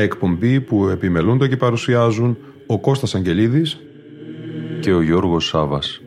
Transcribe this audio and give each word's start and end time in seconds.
Μια 0.00 0.08
εκπομπή 0.08 0.60
που 0.60 0.88
επιμελούνται 0.88 1.48
και 1.48 1.56
παρουσιάζουν 1.56 2.36
ο 2.66 2.80
Κώστας 2.80 3.14
Αγγελίδης 3.14 3.80
και 4.80 4.92
ο 4.92 5.02
Γιώργος 5.02 5.46
Σάβας. 5.46 6.00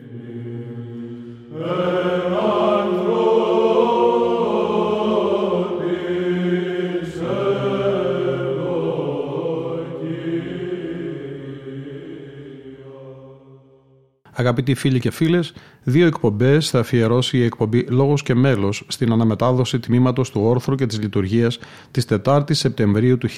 Αγαπητοί 14.36 14.74
φίλοι 14.74 15.00
και 15.00 15.10
φίλες, 15.10 15.52
δύο 15.82 16.06
εκπομπές 16.06 16.70
θα 16.70 16.78
αφιερώσει 16.78 17.38
η 17.38 17.44
εκπομπή 17.44 17.86
Λόγος 17.88 18.22
και 18.22 18.34
Μέλος 18.34 18.84
στην 18.88 19.12
αναμετάδοση 19.12 19.78
τμήματος 19.78 20.30
του 20.30 20.40
όρθρου 20.44 20.74
και 20.74 20.86
της 20.86 21.00
λειτουργίας 21.00 21.58
της 21.94 22.06
4η 22.24 22.54
Σεπτεμβρίου 22.54 23.18
του 23.18 23.28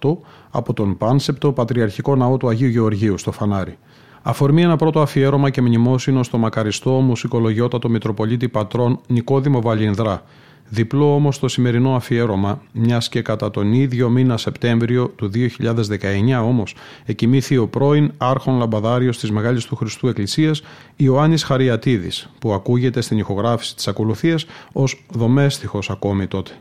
1988 0.00 0.16
από 0.50 0.72
τον 0.72 0.96
Πάνσεπτο 0.96 1.52
Πατριαρχικό 1.52 2.16
Ναό 2.16 2.36
του 2.36 2.48
Αγίου 2.48 2.68
Γεωργίου 2.68 3.18
στο 3.18 3.32
Φανάρι. 3.32 3.78
Αφορμή 4.22 4.62
ένα 4.62 4.76
πρώτο 4.76 5.00
αφιέρωμα 5.00 5.50
και 5.50 5.60
μνημόσυνο 5.60 6.22
στο 6.22 6.38
μακαριστό 6.38 6.90
μουσικολογιότατο 6.90 7.88
Μητροπολίτη 7.88 8.48
Πατρών 8.48 9.00
Νικόδημο 9.06 9.60
Βαλινδρά, 9.60 10.22
Διπλό 10.68 11.14
όμως 11.14 11.38
το 11.38 11.48
σημερινό 11.48 11.96
αφιέρωμα, 11.96 12.62
μιας 12.72 13.08
και 13.08 13.22
κατά 13.22 13.50
τον 13.50 13.72
ίδιο 13.72 14.08
μήνα 14.08 14.36
Σεπτέμβριο 14.36 15.08
του 15.08 15.30
2019 15.32 16.42
όμως 16.42 16.74
εκοιμήθη 17.04 17.56
ο 17.56 17.68
πρώην 17.68 18.12
Άρχον 18.16 18.58
Λαμπαδάριος 18.58 19.18
της 19.18 19.30
Μεγάλης 19.30 19.64
του 19.64 19.76
Χριστού 19.76 20.08
Εκκλησίας 20.08 20.62
Ιωάννης 20.96 21.44
Χαριατίδης, 21.44 22.30
που 22.38 22.52
ακούγεται 22.52 23.00
στην 23.00 23.18
ηχογράφηση 23.18 23.74
της 23.74 23.88
ακολουθίας 23.88 24.46
ως 24.72 25.04
δομέστιχος 25.10 25.90
ακόμη 25.90 26.26
τότε. 26.26 26.52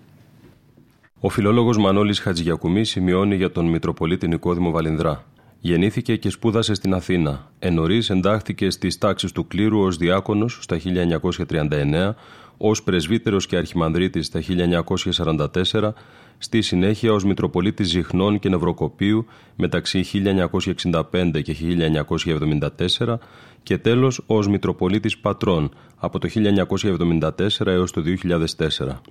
Ο 1.25 1.29
φιλόλογος 1.29 1.77
Μανώλης 1.77 2.19
Χατζηγιακουμής 2.19 2.89
σημειώνει 2.89 3.35
για 3.35 3.51
τον 3.51 3.65
Μητροπολίτη 3.65 4.27
Νικόδημο 4.27 4.71
Βαλινδρά. 4.71 5.25
Γεννήθηκε 5.59 6.15
και 6.15 6.29
σπούδασε 6.29 6.73
στην 6.73 6.93
Αθήνα. 6.93 7.51
Ενωρί 7.59 8.01
εντάχθηκε 8.09 8.69
στις 8.69 8.97
τάξεις 8.97 9.31
του 9.31 9.47
κλήρου 9.47 9.79
ως 9.79 9.97
διάκονος 9.97 10.59
στα 10.61 10.77
1939 10.77 12.13
ως 12.57 12.83
πρεσβύτερος 12.83 13.45
και 13.45 13.57
αρχιμανδρίτης 13.57 14.29
τα 14.29 14.41
1944, 15.73 15.93
στη 16.37 16.61
συνέχεια 16.61 17.13
ως 17.13 17.23
Μητροπολίτης 17.25 17.87
Ζυχνών 17.87 18.39
και 18.39 18.49
Νευροκοπίου 18.49 19.25
μεταξύ 19.55 20.03
1965 20.03 21.41
και 21.41 21.55
1974 22.97 23.17
και 23.63 23.77
τέλος 23.77 24.21
ως 24.25 24.47
Μητροπολίτης 24.47 25.17
Πατρών 25.17 25.71
από 25.95 26.19
το 26.19 26.27
1974 26.27 27.65
έως 27.65 27.91
το 27.91 28.01
2004. 28.01 29.01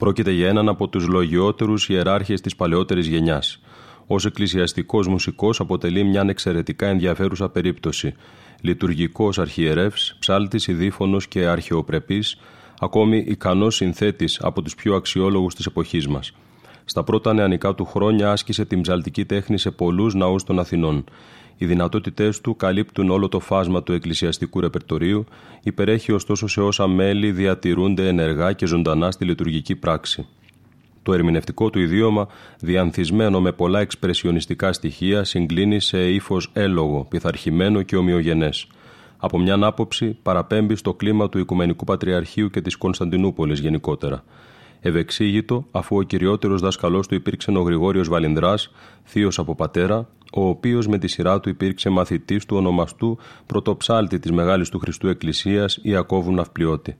Πρόκειται 0.00 0.30
για 0.30 0.48
έναν 0.48 0.68
από 0.68 0.88
τους 0.88 1.06
λογιότερους 1.06 1.88
ιεράρχες 1.88 2.40
της 2.40 2.56
παλαιότερης 2.56 3.06
γενιάς. 3.06 3.60
Ως 4.06 4.24
εκκλησιαστικός 4.24 5.06
μουσικός 5.06 5.60
αποτελεί 5.60 6.04
μια 6.04 6.24
εξαιρετικά 6.28 6.86
ενδιαφέρουσα 6.86 7.48
περίπτωση– 7.48 8.14
λειτουργικός 8.60 9.38
αρχιερεύς, 9.38 10.16
ψάλτης 10.18 10.66
ειδήφωνος 10.66 11.28
και 11.28 11.46
αρχαιοπρεπής, 11.46 12.38
ακόμη 12.80 13.24
ικανός 13.28 13.74
συνθέτης 13.74 14.40
από 14.42 14.62
τους 14.62 14.74
πιο 14.74 14.94
αξιόλογους 14.94 15.54
της 15.54 15.66
εποχής 15.66 16.08
μας. 16.08 16.32
Στα 16.84 17.04
πρώτα 17.04 17.32
νεανικά 17.32 17.74
του 17.74 17.84
χρόνια 17.84 18.30
άσκησε 18.30 18.64
την 18.64 18.80
ψαλτική 18.80 19.24
τέχνη 19.24 19.58
σε 19.58 19.70
πολλούς 19.70 20.14
ναούς 20.14 20.44
των 20.44 20.58
Αθηνών. 20.58 21.04
Οι 21.62 21.66
δυνατότητές 21.66 22.40
του 22.40 22.56
καλύπτουν 22.56 23.10
όλο 23.10 23.28
το 23.28 23.40
φάσμα 23.40 23.82
του 23.82 23.92
εκκλησιαστικού 23.92 24.60
ρεπερτορίου, 24.60 25.24
υπερέχει 25.62 26.12
ωστόσο 26.12 26.46
σε 26.46 26.60
όσα 26.60 26.86
μέλη 26.86 27.32
διατηρούνται 27.32 28.08
ενεργά 28.08 28.52
και 28.52 28.66
ζωντανά 28.66 29.10
στη 29.10 29.24
λειτουργική 29.24 29.76
πράξη. 29.76 30.26
Το 31.02 31.12
ερμηνευτικό 31.12 31.70
του 31.70 31.78
ιδίωμα, 31.78 32.28
διανθισμένο 32.60 33.40
με 33.40 33.52
πολλά 33.52 33.80
εξπρεσιονιστικά 33.80 34.72
στοιχεία, 34.72 35.24
συγκλίνει 35.24 35.80
σε 35.80 36.10
ύφος 36.10 36.50
έλογο, 36.52 37.06
πειθαρχημένο 37.08 37.82
και 37.82 37.96
ομοιογενές. 37.96 38.66
Από 39.16 39.38
μια 39.38 39.58
άποψη, 39.60 40.18
παραπέμπει 40.22 40.76
στο 40.76 40.94
κλίμα 40.94 41.28
του 41.28 41.38
Οικουμενικού 41.38 41.84
Πατριαρχείου 41.84 42.50
και 42.50 42.60
της 42.60 42.76
Κωνσταντινούπολης 42.76 43.58
γενικότερα. 43.58 44.24
Ευεξήγητο, 44.80 45.66
αφού 45.70 45.96
ο 45.96 46.02
κυριότερος 46.02 46.60
δάσκαλός 46.60 47.06
του 47.06 47.14
υπήρξε 47.14 47.50
ο 47.50 47.62
Γρηγόριος 47.62 48.08
Βαλινδράς, 48.08 48.70
θείος 49.04 49.38
από 49.38 49.54
πατέρα, 49.54 50.08
ο 50.32 50.48
οποίος 50.48 50.86
με 50.86 50.98
τη 50.98 51.08
σειρά 51.08 51.40
του 51.40 51.48
υπήρξε 51.48 51.88
μαθητής 51.88 52.46
του 52.46 52.56
ονομαστού 52.56 53.18
πρωτοψάλτη 53.46 54.18
της 54.18 54.30
Μεγάλης 54.30 54.68
του 54.68 54.78
Χριστού 54.78 55.08
Εκκλησίας 55.08 55.78
Ιακώβου 55.82 56.32
Ναυπλιώτη. 56.32 56.96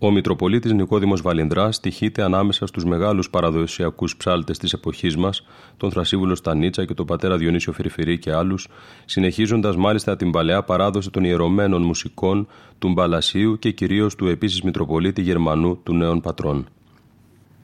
Ο 0.00 0.10
Μητροπολίτης 0.10 0.72
Νικόδημος 0.72 1.22
Βαλινδράς 1.22 1.76
στοιχείται 1.76 2.22
ανάμεσα 2.22 2.66
στους 2.66 2.84
μεγάλους 2.84 3.30
παραδοσιακούς 3.30 4.16
ψάλτες 4.16 4.58
της 4.58 4.72
εποχής 4.72 5.16
μας, 5.16 5.46
τον 5.76 5.90
Θρασίβουλο 5.90 6.34
Στανίτσα 6.34 6.84
και 6.84 6.94
τον 6.94 7.06
πατέρα 7.06 7.36
Διονύσιο 7.36 7.72
Φυρφυρή 7.72 8.18
και 8.18 8.32
άλλους, 8.32 8.68
συνεχίζοντας 9.04 9.76
μάλιστα 9.76 10.16
την 10.16 10.30
παλαιά 10.30 10.62
παράδοση 10.62 11.10
των 11.10 11.24
ιερωμένων 11.24 11.82
μουσικών 11.82 12.46
του 12.78 12.88
Μπαλασίου 12.92 13.58
και 13.58 13.70
κυρίως 13.70 14.14
του 14.14 14.26
επίσης 14.26 14.62
Μητροπολίτη 14.62 15.22
Γερμανού 15.22 15.82
του 15.82 15.94
Νέων 15.94 16.20
Πατρών. 16.20 16.66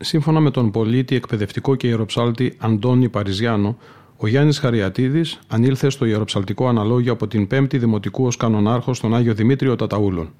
Σύμφωνα 0.04 0.40
με 0.40 0.50
τον 0.50 0.70
πολίτη 0.70 1.14
εκπαιδευτικό 1.14 1.74
και 1.74 1.86
ιεροψάλτη 1.86 2.54
Αντώνη 2.58 3.08
Παριζιάνο, 3.08 3.76
ο 4.16 4.26
Γιάννης 4.26 4.58
Χαριατίδης 4.58 5.38
ανήλθε 5.48 5.90
στο 5.90 6.04
ιεροψαλτικό 6.04 6.68
αναλόγιο 6.68 7.12
από 7.12 7.26
την 7.26 7.48
5η 7.50 7.78
Δημοτικού 7.78 8.26
ως 8.26 8.36
κανονάρχος 8.36 8.96
στον 8.96 9.14
Άγιο 9.14 9.34
Δημήτριο 9.34 9.76
Ταταούλων. 9.76 10.30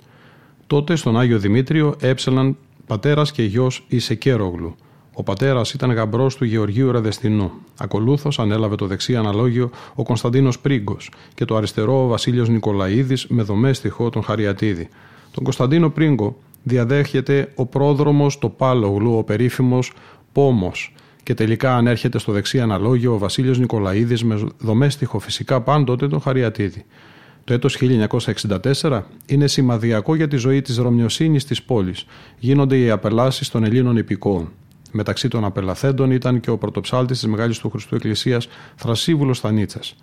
Τότε 0.67 0.97
στον 0.97 1.19
Άγιο 1.19 1.39
Δημήτριο 1.39 1.95
έψελαν 2.01 2.57
πατέρας 2.87 3.33
και 3.33 3.43
γιος 3.43 3.85
Ισεκέρογλου. 3.89 4.75
Ο 5.15 5.23
πατέρας 5.23 5.73
ήταν 5.73 5.91
γαμπρός 5.93 6.37
του 6.37 6.45
Γεωργίου 6.45 6.93
Ραδεστινού. 6.93 7.51
Ακολούθως 7.79 8.39
ανέλαβε 8.39 8.75
το 8.75 8.87
δεξί 8.87 9.17
αναλόγιο 9.17 9.71
ο 9.95 10.03
Κωνσταντίνος 10.03 10.59
Πρίγκος 10.59 11.11
και 11.35 11.45
το 11.45 11.57
αριστερό 11.57 12.05
ο 12.05 12.07
Βασίλειο 12.07 12.45
Νικολαίδης 12.45 13.27
με 13.27 13.43
δομέστιχο 13.43 14.11
τον 14.11 14.23
Χαριατίδη. 14.23 14.89
Τον 15.31 15.45
Κωνσταντίνο 15.45 15.91
Πρίγκο 15.91 16.37
διαδέχεται 16.65 17.53
ο 17.55 17.67
πρόδρομος 17.67 18.39
το 18.39 18.49
Πάλογλου, 18.49 19.17
ο 19.17 19.25
περίφημος 19.25 19.93
Πόμος, 20.33 20.95
και 21.23 21.35
τελικά 21.35 21.77
ανέρχεται 21.77 22.19
στο 22.19 22.33
δεξί 22.33 22.61
αναλόγιο 22.61 23.15
ο 23.15 23.19
Βασίλειος 23.19 23.59
Νικολαίδης 23.59 24.25
με 24.25 24.49
δομέστιχο 24.59 25.19
φυσικά 25.19 25.61
πάντοτε 25.61 26.09
τον 26.09 26.21
Χαριατίδη. 26.21 26.85
Το 27.45 27.53
έτος 27.53 27.77
1964 28.81 29.03
είναι 29.27 29.47
σημαδιακό 29.47 30.15
για 30.15 30.29
τη 30.29 30.37
ζωή 30.37 30.63
της 30.63 30.77
ρωμιοσύνης 30.77 31.45
της 31.45 31.63
πόλης. 31.63 32.07
Γίνονται 32.39 32.79
οι 32.79 32.91
απελάσεις 32.91 33.49
των 33.49 33.65
Ελλήνων 33.65 33.97
υπηκόων. 33.97 34.53
Μεταξύ 34.91 35.29
των 35.29 35.45
απελαθέντων 35.45 36.11
ήταν 36.11 36.41
και 36.41 36.51
ο 36.51 36.59
πρωτοψάλτης 36.59 37.19
της 37.19 37.29
Μεγάλης 37.29 37.59
του 37.59 37.71
Χριστού 37.71 37.95
Εκκλησίας 37.95 38.49
Θρασίβουλος 38.75 39.41
Θανίτσας. 39.41 39.97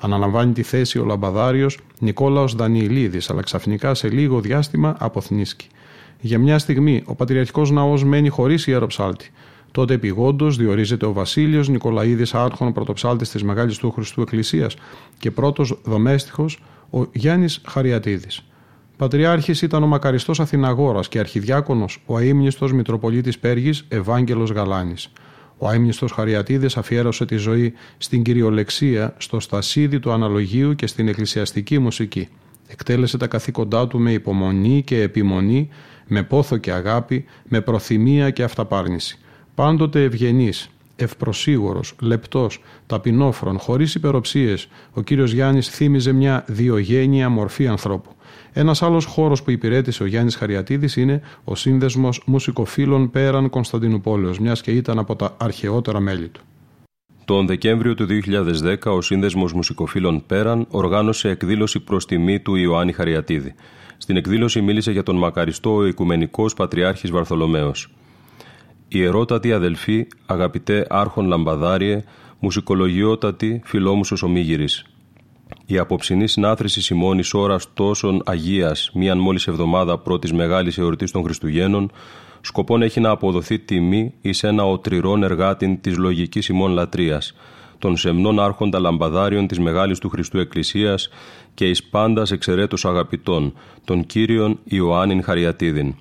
Αναλαμβάνει 0.00 0.52
τη 0.52 0.62
θέση 0.62 0.98
ο 0.98 1.04
λαμπαδάριος 1.04 1.78
Νικόλαος 1.98 2.54
Δανιηλίδης, 2.54 3.30
αλλά 3.30 3.42
ξαφνικά 3.42 3.94
σε 3.94 4.08
λίγο 4.08 4.40
διάστημα 4.40 4.96
αποθνίσκει. 4.98 5.66
Για 6.20 6.38
μια 6.38 6.58
στιγμή 6.58 7.02
ο 7.06 7.14
Πατριαρχικός 7.14 7.70
Ναός 7.70 8.04
μένει 8.04 8.28
χωρίς 8.28 8.66
ιεροψάλτη. 8.66 9.30
Τότε 9.70 9.94
επιγόντως 9.94 10.56
διορίζεται 10.56 11.06
ο 11.06 11.12
Βασίλειος 11.12 11.68
Νικολαίδης 11.68 12.34
Άρχον, 12.34 12.72
πρωτοψάλτης 12.72 13.30
της 13.30 13.42
Μεγάλης 13.42 13.76
του 13.76 13.90
Χριστού 13.90 14.20
Εκκλησίας 14.20 14.76
και 15.18 15.30
πρώτος 15.30 15.80
δομέστιχο 15.84 16.46
ο 16.90 17.04
Γιάννης 17.12 17.60
Χαριατίδης. 17.66 18.42
Πατριάρχης 18.96 19.62
ήταν 19.62 19.82
ο 19.82 19.86
μακαριστός 19.86 20.40
Αθηναγόρας 20.40 21.08
και 21.08 21.18
αρχιδιάκονος 21.18 22.02
ο 22.06 22.16
αείμνηστος 22.16 22.72
Μητροπολίτης 22.72 23.38
Πέργης 23.38 23.84
Ευάγγελος 23.88 24.50
Γαλάνης. 24.50 25.12
Ο 25.58 25.68
αείμνηστος 25.68 26.12
Χαριατίδης 26.12 26.76
αφιέρωσε 26.76 27.24
τη 27.24 27.36
ζωή 27.36 27.72
στην 27.98 28.22
κυριολεξία, 28.22 29.14
στο 29.18 29.40
στασίδι 29.40 29.98
του 29.98 30.12
αναλογίου 30.12 30.74
και 30.74 30.86
στην 30.86 31.08
εκκλησιαστική 31.08 31.78
μουσική. 31.78 32.28
Εκτέλεσε 32.66 33.18
τα 33.18 33.26
καθήκοντά 33.26 33.86
του 33.86 33.98
με 33.98 34.12
υπομονή 34.12 34.82
και 34.82 35.02
επιμονή, 35.02 35.68
με 36.08 36.22
πόθο 36.22 36.56
και 36.56 36.72
αγάπη, 36.72 37.24
με 37.48 37.60
προθυμία 37.60 38.30
και 38.30 38.42
αυταπάρνηση. 38.42 39.18
Πάντοτε 39.54 40.02
ευγενής, 40.02 40.70
ευπροσίγορο, 40.96 41.80
λεπτός, 42.00 42.60
ταπεινόφρον, 42.86 43.58
χωρίς 43.58 43.94
υπεροψίες, 43.94 44.68
ο 44.92 45.02
κύριος 45.02 45.32
Γιάννης 45.32 45.68
θύμιζε 45.68 46.12
μια 46.12 46.44
διογένεια 46.46 47.28
μορφή 47.28 47.66
ανθρώπου. 47.66 48.10
Ένας 48.52 48.82
άλλος 48.82 49.04
χώρος 49.04 49.42
που 49.42 49.50
υπηρέτησε 49.50 50.02
ο 50.02 50.06
Γιάννης 50.06 50.36
Χαριατίδης 50.36 50.96
είναι 50.96 51.20
ο 51.44 51.54
Σύνδεσμος 51.54 52.22
Μουσικοφίλων 52.26 53.10
Πέραν 53.10 53.50
Κωνσταντινούπολεως, 53.50 54.38
μιας 54.38 54.60
και 54.60 54.70
ήταν 54.70 54.98
από 54.98 55.16
τα 55.16 55.36
αρχαιότερα 55.38 56.00
μέλη 56.00 56.28
του. 56.28 56.40
Τον 57.24 57.46
Δεκέμβριο 57.46 57.94
του 57.94 58.06
2010 58.06 58.92
ο 58.92 59.00
Σύνδεσμος 59.00 59.52
Μουσικοφίλων 59.52 60.22
Πέραν 60.26 60.66
οργάνωσε 60.70 61.28
εκδήλωση 61.28 61.80
προς 61.80 62.06
τιμή 62.06 62.40
του 62.40 62.54
Ιωάννη 62.54 62.92
Χαριατίδη. 62.92 63.54
Στην 63.98 64.16
εκδήλωση 64.16 64.60
μίλησε 64.60 64.92
για 64.92 65.02
τον 65.02 65.16
μακαριστό 65.16 65.86
Οικουμενικός 65.86 66.54
Πατριάρχης 66.54 67.10
Βαρθολομαίος. 67.10 67.88
Ιερότατη 68.88 69.52
αδελφή, 69.52 70.06
αγαπητέ 70.26 70.86
Άρχον 70.88 71.26
Λαμπαδάριε, 71.26 72.04
μουσικολογιότατη 72.38 73.60
φιλόμουσος 73.64 74.22
ομίγυρης. 74.22 74.84
Η 75.66 75.78
απόψινή 75.78 76.28
συνάθρηση 76.28 76.94
ημών 76.94 77.20
ώρας 77.32 77.72
τόσων 77.74 78.22
Αγίας, 78.24 78.90
μίαν 78.94 79.18
μόλις 79.18 79.46
εβδομάδα 79.46 79.98
πρώτης 79.98 80.32
μεγάλης 80.32 80.78
εορτής 80.78 81.10
των 81.10 81.22
Χριστουγέννων, 81.22 81.90
σκοπόν 82.40 82.82
έχει 82.82 83.00
να 83.00 83.10
αποδοθεί 83.10 83.58
τιμή 83.58 84.14
εις 84.20 84.42
ένα 84.42 84.64
οτριρόν 84.64 85.22
εργάτην 85.22 85.80
της 85.80 85.96
λογικής 85.96 86.48
ημών 86.48 86.72
λατρείας, 86.72 87.34
των 87.78 87.96
σεμνών 87.96 88.40
άρχοντα 88.40 88.78
λαμπαδάριων 88.78 89.46
της 89.46 89.58
μεγάλης 89.58 89.98
του 89.98 90.08
Χριστού 90.08 90.38
Εκκλησίας 90.38 91.08
και 91.54 91.68
εις 91.68 91.84
πάντας 91.84 92.30
εξαιρέτως 92.30 92.84
αγαπητών, 92.84 93.52
τον 93.84 94.06
κύριον 94.06 94.58
Ιωάννην 94.64 95.22
Χαριατίδην. 95.22 95.94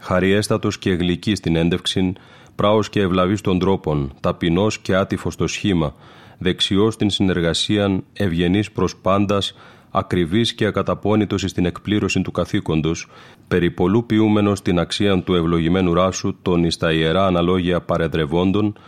Χαριέστατος 0.00 0.78
και 0.78 0.90
γλυκής 0.90 1.38
στην 1.38 1.56
έντευξη, 1.56 2.12
πράος 2.54 2.88
και 2.88 3.00
ευλαβής 3.00 3.40
των 3.40 3.58
τρόπων, 3.58 4.12
ταπεινός 4.20 4.78
και 4.78 4.96
άτυφος 4.96 5.34
στο 5.34 5.46
σχήμα, 5.46 5.94
δεξιός 6.38 6.94
στην 6.94 7.10
συνεργασία, 7.10 8.02
ευγενής 8.12 8.72
προς 8.72 8.96
πάντας, 8.96 9.54
ακριβής 9.90 10.54
και 10.54 10.64
ακαταπώνητος 10.64 11.40
στην 11.46 11.64
εκπλήρωση 11.64 12.20
του 12.20 12.30
καθήκοντος, 12.30 13.06
περιπολού 13.48 14.06
ποιούμενος 14.06 14.58
στην 14.58 14.78
αξία 14.78 15.22
του 15.22 15.34
ευλογημένου 15.34 15.94
ράσου 15.94 16.36
των 16.42 16.64
εις 16.64 16.76
τα 16.76 16.92
ιερά 16.92 17.26
αναλόγια 17.26 17.80
παρεδρευόντων, 17.80 18.78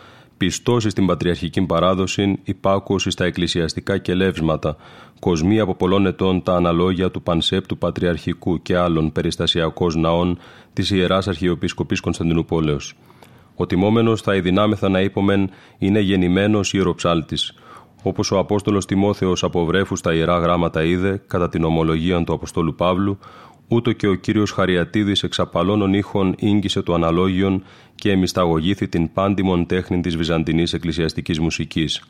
πιστός 0.43 0.83
στην 0.83 1.06
πατριαρχική 1.06 1.62
παράδοση, 1.62 2.39
υπάκουος 2.44 3.06
στα 3.09 3.25
εκκλησιαστικά 3.25 3.99
κελεύσματα, 3.99 4.77
κοσμοί 5.21 5.61
από 5.61 5.75
πολλών 5.75 6.06
ετών 6.06 6.43
τα 6.43 6.55
αναλόγια 6.55 7.11
του 7.11 7.23
Πανσέπτου 7.23 7.79
Πατριαρχικού 7.79 8.62
και 8.62 8.77
άλλων 8.77 9.12
περιστασιακών 9.12 10.00
ναών 10.00 10.39
της 10.73 10.91
Ιεράς 10.91 11.29
Αρχιεπισκοπής 11.29 12.00
Κωνσταντινούπολεως. 12.00 12.94
Ο 13.56 13.67
τιμόμενος 13.67 14.21
θα 14.21 14.35
ειδυνάμεθα 14.35 14.89
να 14.89 15.00
είπομεν 15.00 15.50
είναι 15.79 16.00
γεννημένος 16.00 16.73
ιεροψάλτης, 16.73 17.55
όπως 18.03 18.31
ο 18.31 18.39
Απόστολος 18.39 18.87
Τιμόθεος 18.87 19.43
από 19.43 19.65
βρέφους 19.65 19.99
στα 19.99 20.15
Ιερά 20.15 20.39
Γράμματα 20.39 20.85
είδε 20.85 21.23
κατά 21.27 21.49
την 21.49 21.65
ομολογία 21.65 22.25
του 22.25 22.33
Αποστόλου 22.33 22.75
Παύλου, 22.75 23.19
ούτω 23.73 23.93
και 23.93 24.09
ο 24.09 24.15
Κύριος 24.15 24.51
Χαριατίδης 24.51 25.23
εξ 25.23 25.39
απαλώνων 25.39 25.95
ήχων 25.95 26.35
ίγγισε 26.39 26.83
το 26.83 26.95
αναλόγιον 26.95 27.63
και 27.95 28.11
εμισταγωγήθη 28.11 28.89
την 28.89 29.13
πάντιμον 29.13 29.67
τέχνη 29.67 30.01
της 30.01 30.17
Βυζαντινής 30.17 30.73
Εκκλησιαστικής 30.73 31.41
Μουσικής. 31.41 32.03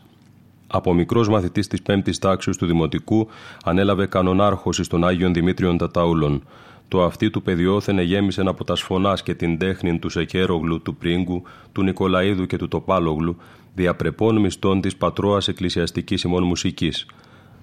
Από 0.66 0.94
μικρός 0.94 1.28
μαθητής 1.28 1.66
της 1.66 1.82
πέμπτης 1.82 2.18
τάξης 2.18 2.56
του 2.56 2.66
Δημοτικού 2.66 3.28
ανέλαβε 3.64 4.06
κανονάρχος 4.06 4.76
στον 4.82 5.04
Άγιον 5.04 5.34
Δημήτριον 5.34 5.76
Τατάουλων. 5.76 6.42
Το 6.88 7.04
αυτί 7.04 7.30
του 7.30 7.42
παιδιόθεν 7.42 7.98
εγέμισε 7.98 8.42
από 8.46 8.64
τα 8.64 8.76
σφωνάς 8.76 9.22
και 9.22 9.34
την 9.34 9.58
τέχνη 9.58 9.98
του 9.98 10.08
Σεκέρογλου, 10.08 10.82
του 10.82 10.96
Πρίγκου, 10.96 11.42
του 11.72 11.82
Νικολαίδου 11.82 12.46
και 12.46 12.56
του 12.56 12.68
Τοπάλογλου, 12.68 13.36
διαπρεπών 13.74 14.40
μισθών 14.40 14.80
της 14.80 14.96
πατρόα 14.96 15.40
εκκλησιαστικής 15.46 16.22
ημών 16.22 16.42
μουσικής. 16.44 17.06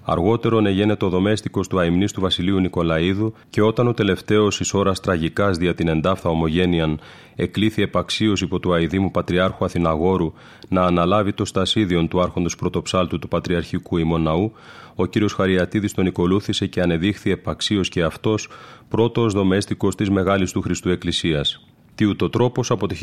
Αργότερον 0.04 0.66
εγένετο 0.66 1.08
δομέστικος 1.08 1.68
του 1.68 1.78
αιμνής 1.78 2.12
του 2.12 2.20
Βασιλείου 2.20 2.60
Νικολαίδου 2.60 3.34
και 3.50 3.62
όταν 3.62 3.86
ο 3.86 3.94
τελευταίος 3.94 4.60
εις 4.60 4.74
ώρας 4.74 5.00
τραγικάς 5.00 5.56
δια 5.56 5.74
την 5.74 5.88
εντάφθα 5.88 6.28
ομογένειαν 6.28 7.00
εκλήθη 7.36 7.82
επαξίως 7.82 8.40
υπό 8.40 8.58
του 8.58 8.74
αειδήμου 8.74 9.10
Πατριάρχου 9.10 9.64
Αθηναγόρου 9.64 10.32
να 10.68 10.82
αναλάβει 10.82 11.32
το 11.32 11.44
στασίδιον 11.44 12.08
του 12.08 12.20
άρχοντος 12.20 12.56
πρωτοψάλτου 12.56 13.18
του 13.18 13.28
Πατριαρχικού 13.28 13.96
ημών 13.96 14.52
ο 14.94 15.06
κύριος 15.06 15.32
Χαριατίδης 15.32 15.92
τον 15.92 16.06
οικολούθησε 16.06 16.66
και 16.66 16.80
ανεδείχθη 16.80 17.30
επαξίως 17.30 17.88
και 17.88 18.02
αυτός 18.02 18.48
πρώτος 18.88 19.32
δομέστικος 19.32 19.94
της 19.94 20.10
μεγάλης 20.10 20.52
του 20.52 20.60
Χριστού 20.60 20.88
Εκκλησίας. 20.88 21.69
Τι 22.00 22.06
ούτω 22.06 22.30
τρόπος 22.30 22.70
από 22.70 22.86
το 22.86 22.94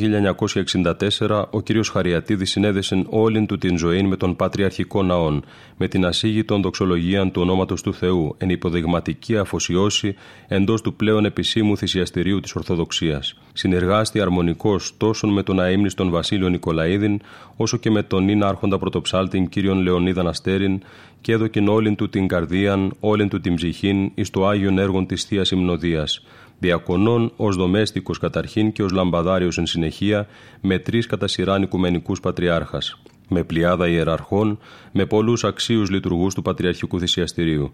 1964 1.19 1.43
ο 1.49 1.61
κύριος 1.61 1.89
Χαριατίδης 1.89 2.49
συνέδεσε 2.49 3.03
όλην 3.09 3.45
του 3.45 3.57
την 3.57 3.77
ζωή 3.77 4.03
με 4.03 4.15
τον 4.15 4.35
πατριαρχικό 4.35 5.03
ναόν, 5.03 5.43
με 5.77 5.87
την 5.87 6.05
ασύγητον 6.05 6.61
δοξολογία 6.61 7.31
του 7.31 7.41
ονόματος 7.41 7.81
του 7.81 7.93
Θεού, 7.93 8.35
εν 8.37 8.49
υποδειγματική 8.49 9.37
αφοσιώση 9.37 10.15
εντός 10.47 10.81
του 10.81 10.93
πλέον 10.93 11.25
επισήμου 11.25 11.77
θυσιαστηρίου 11.77 12.39
της 12.39 12.55
Ορθοδοξίας. 12.55 13.37
Συνεργάστη 13.53 14.21
αρμονικός 14.21 14.93
τόσο 14.97 15.27
με 15.27 15.43
τον 15.43 15.59
αείμνηστον 15.59 16.09
Βασίλειο 16.09 16.49
Νικολαίδην, 16.49 17.21
όσο 17.55 17.77
και 17.77 17.91
με 17.91 18.03
τον 18.03 18.23
νυν 18.23 18.43
άρχοντα 18.43 18.77
πρωτοψάλτην 18.77 19.49
κύριον 19.49 19.81
Λεωνίδα 19.81 20.29
Αστέριν 20.29 20.81
και 21.21 21.31
έδωκεν 21.31 21.67
όλην 21.67 21.95
του 21.95 22.09
την 22.09 22.27
καρδίαν, 22.27 22.93
όλην 22.99 23.29
του 23.29 23.41
την 23.41 23.55
ψυχήν, 23.55 24.11
εις 24.15 24.29
το 24.29 24.47
Άγιον 24.47 24.77
έργον 24.77 25.05
της 25.05 25.23
Θείας 25.23 25.51
Υμνοδίας 25.51 26.21
διακονών 26.59 27.31
ως 27.35 27.55
δομέστικος 27.55 28.19
καταρχήν 28.19 28.71
και 28.71 28.83
ως 28.83 28.91
λαμπαδάριος 28.91 29.57
εν 29.57 29.65
συνεχεία, 29.65 30.27
με 30.61 30.79
τρεις 30.79 31.05
κατά 31.05 31.27
σειράν 31.27 31.61
οικουμενικού 31.61 32.13
πατριάρχας, 32.21 33.01
με 33.29 33.43
πλειάδα 33.43 33.87
ιεραρχών, 33.87 34.59
με 34.91 35.05
πολλούς 35.05 35.43
αξίους 35.43 35.89
λειτουργούς 35.89 36.33
του 36.33 36.41
Πατριαρχικού 36.41 36.99
Θυσιαστηρίου. 36.99 37.73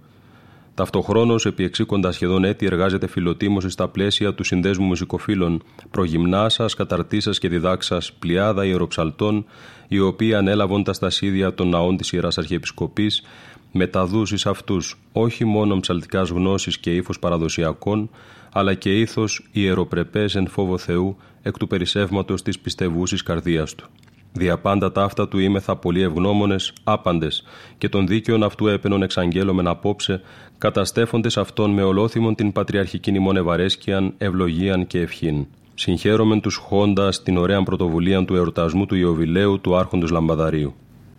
Ταυτοχρόνως, 0.76 1.46
επί 1.46 1.64
εξήκοντα 1.64 2.12
σχεδόν 2.12 2.44
έτη, 2.44 2.66
εργάζεται 2.66 3.08
φιλοτήμο 3.08 3.60
στα 3.60 3.88
πλαίσια 3.88 4.34
του 4.34 4.44
Συνδέσμου 4.44 4.86
Μουσικοφίλων, 4.86 5.64
προγυμνάσας, 5.92 6.74
καταρτήσας 6.74 7.40
και 7.40 7.50
διδάξας 7.50 8.14
πλειάδα 8.14 8.66
ιεροψαλτών, 8.66 9.46
οι 9.88 10.00
οποίοι 10.00 10.34
ανέλαβαν 10.34 10.84
τα 10.84 10.94
στασίδια 10.94 11.54
των 11.54 11.70
ναών 11.70 11.98
της 11.98 12.12
Ιεράς 12.12 12.38
Αρχιεπισκοπής, 12.38 13.24
μεταδούσεις 13.72 14.46
αυτούς 14.46 15.00
όχι 15.12 15.46
μόνο 15.46 15.80
ψαλτικάς 15.80 16.30
γνώσεις 16.30 16.78
και 16.78 16.96
ύφος 16.96 17.20
παραδοσιακών, 17.20 18.10
αλλά 18.54 18.74
και 18.74 19.00
ήθος 19.00 19.48
ιεροπρεπές 19.52 20.36
εν 20.36 20.48
φόβο 20.48 20.78
Θεού 20.78 21.18
εκ 21.42 21.58
του 21.58 21.68
περισσεύματος 21.68 22.42
της 22.42 22.60
πιστευούσης 22.60 23.24
καρδίας 23.24 23.76
του. 23.76 23.86
Διαπάντα 24.32 24.92
ταύτα 24.92 25.28
του 25.28 25.40
είμεθα 25.40 25.76
πολύ 25.76 26.02
ευγνώμονες, 26.02 26.74
άπαντες, 26.84 27.44
και 27.78 27.90
των 27.90 28.08
δίκαιων 28.08 28.44
αυτού 28.44 28.68
έπαινον 28.68 29.04
εξαγγέλωμεν 29.04 29.68
απόψε, 29.68 30.22
καταστέφοντες 30.58 31.38
αυτόν 31.38 31.72
με 31.72 31.84
ολόθυμον 31.84 32.36
την 32.36 32.52
πατριαρχική 32.52 33.12
νημών 33.12 33.38
ευαρέσκειαν, 33.38 34.14
ευλογίαν 34.18 34.88
και 34.88 35.00
ευχήν. 35.00 35.46
Συγχαίρομεν 35.74 36.42
τους 36.42 36.56
χώντα 36.56 37.10
την 37.24 37.38
ωραία 37.38 37.64
πρωτοβουλία 37.64 38.26
του 38.26 38.36
εορτασμού 38.36 38.86
του 38.86 38.96
Ιωβιλέου 38.96 39.62
του 39.62 39.76
Άρχοντος 39.76 40.12
Λαμπαδαρίου. 40.12 40.74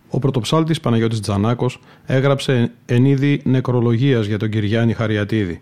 Ο 0.09 0.19
πρωτοψάλτης 0.19 0.79
Παναγιώτης 0.79 1.19
Τζανάκος 1.19 1.79
έγραψε 2.05 2.71
εν 2.85 3.05
είδη 3.05 3.41
νεκρολογίας 3.43 4.25
για 4.25 4.37
τον 4.37 4.49
Κυριάννη 4.49 4.93
Χαριατίδη 4.93 5.61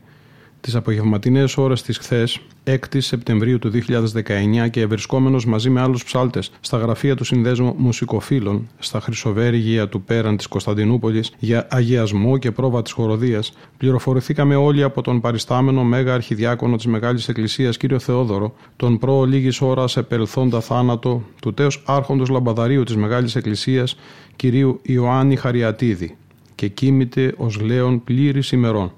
τις 0.64 0.76
απογευματινές 0.76 1.58
ώρες 1.58 1.82
της 1.82 1.98
χθες, 1.98 2.40
6 2.64 3.02
Σεπτεμβρίου 3.02 3.60
του 3.60 3.70
2019 3.70 4.68
και 4.68 4.86
βρισκόμενο 4.86 5.40
μαζί 5.48 5.70
με 5.70 5.82
άλλους 5.82 6.04
ψάλτες 6.04 6.52
στα 6.60 6.78
γραφεία 6.78 7.16
του 7.16 7.24
Συνδέσμου 7.24 7.76
Μουσικοφίλων 7.78 8.70
στα 8.80 9.00
Χρυσοβέργια 9.00 9.88
του 9.90 10.02
Πέραν 10.02 10.38
της 10.38 10.48
Κωνσταντινούπολης 10.48 11.32
για 11.40 11.68
αγιασμό 11.70 12.38
και 12.38 12.52
πρόβα 12.52 12.82
της 12.82 12.92
χοροδίας, 12.92 13.54
πληροφορηθήκαμε 13.78 14.56
όλοι 14.56 14.84
από 14.84 15.02
τον 15.02 15.22
παριστάμενο 15.22 15.84
Μέγα 15.84 16.14
Αρχιδιάκονο 16.14 16.76
της 16.76 16.86
Μεγάλης 16.86 17.28
Εκκλησίας 17.28 17.78
κ. 17.78 17.84
Θεόδωρο, 18.00 18.54
τον 18.76 18.98
προ 18.98 19.24
λίγης 19.24 19.62
ώρας 19.62 19.98
επελθόντα 19.98 20.62
θάνατο 20.62 21.24
του 21.42 21.54
τέο 21.54 21.70
Άρχοντος 21.86 22.30
Λαμπαδαρίου 22.30 22.84
της 22.84 22.96
Μεγάλης 22.96 23.36
Εκκλησίας 23.36 23.96
κ. 24.36 24.44
Ιωάννη 24.82 25.36
Χαριατίδη 25.36 26.18
και 26.56 26.68
κοίμηται 26.68 27.34
ως 27.38 27.62
λέον 27.62 28.04
πλήρης 28.04 28.52
ημερών. 28.52 28.92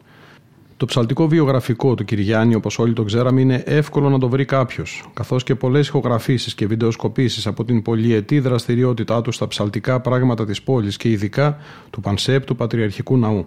Το 0.78 0.86
ψαλτικό 0.86 1.28
βιογραφικό 1.28 1.96
του 1.96 2.06
Κυριάννη, 2.06 2.56
όπως 2.56 2.80
όλοι 2.80 2.94
το 2.94 3.04
ξέραμε, 3.04 3.42
είναι 3.42 3.64
εύκολο 3.66 4.10
να 4.10 4.20
το 4.20 4.30
βρει 4.30 4.46
κάποιος, 4.46 5.10
καθώς 5.14 5.44
και 5.44 5.56
πολλές 5.56 5.88
ηχογραφήσεις 5.88 6.56
και 6.56 6.68
βιντεοσκοπήσεις 6.68 7.48
από 7.48 7.64
την 7.64 7.82
πολυετή 7.82 8.40
δραστηριότητά 8.40 9.22
του 9.22 9.32
στα 9.32 9.48
ψαλτικά 9.48 10.00
πράγματα 10.00 10.46
της 10.46 10.62
πόλης 10.62 10.98
και 10.98 11.10
ειδικά 11.10 11.58
του 11.90 12.02
Πανσέπτου 12.02 12.56
Πατριαρχικού 12.56 13.18
Ναού. 13.18 13.46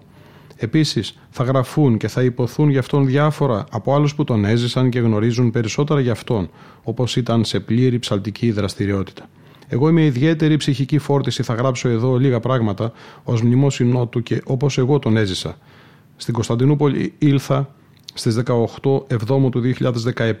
Επίσης, 0.55 1.19
θα 1.29 1.43
γραφούν 1.43 1.97
και 1.97 2.07
θα 2.07 2.23
υποθούν 2.23 2.69
γι' 2.69 2.77
αυτόν 2.77 3.05
διάφορα 3.05 3.63
από 3.71 3.95
άλλους 3.95 4.15
που 4.15 4.23
τον 4.23 4.45
έζησαν 4.45 4.89
και 4.89 4.99
γνωρίζουν 4.99 5.51
περισσότερα 5.51 5.99
γι' 5.99 6.09
αυτόν, 6.09 6.49
όπως 6.83 7.15
ήταν 7.15 7.45
σε 7.45 7.59
πλήρη 7.59 7.99
ψαλτική 7.99 8.51
δραστηριότητα. 8.51 9.29
Εγώ 9.67 9.89
είμαι 9.89 10.05
ιδιαίτερη 10.05 10.57
ψυχική 10.57 10.97
φόρτιση, 10.97 11.43
θα 11.43 11.53
γράψω 11.53 11.89
εδώ 11.89 12.17
λίγα 12.17 12.39
πράγματα 12.39 12.91
ως 13.23 13.41
μνημόσυνό 13.41 14.07
του 14.07 14.23
και 14.23 14.41
όπως 14.45 14.77
εγώ 14.77 14.99
τον 14.99 15.17
έζησα. 15.17 15.57
Στην 16.21 16.33
Κωνσταντινούπολη 16.33 17.13
ήλθα 17.17 17.69
στις 18.13 18.41
18 18.45 19.01
Εβδόμου 19.07 19.49
του 19.49 19.61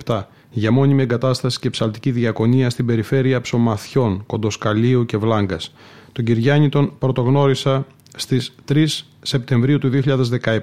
2017 0.05 0.21
για 0.49 0.71
μόνιμη 0.71 1.01
εγκατάσταση 1.01 1.59
και 1.59 1.69
ψαλτική 1.69 2.11
διακονία 2.11 2.69
στην 2.69 2.85
περιφέρεια 2.85 3.41
Ψωμαθιών, 3.41 4.23
Κοντοσκαλίου 4.25 5.05
και 5.05 5.17
Βλάγκας. 5.17 5.73
Τον 6.11 6.25
Κυριάννη 6.25 6.69
τον 6.69 6.91
πρωτογνώρισα 6.99 7.85
στις 8.15 8.55
3 8.71 8.85
Σεπτεμβρίου 9.21 9.77
του 9.77 9.89